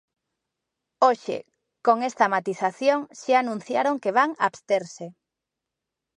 [1.05, 1.37] Hoxe,
[1.85, 5.05] con esta matización, xa anunciaron que van absterse.